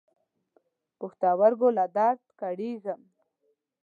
[0.99, 3.01] پښتورګو له درد کړېږم.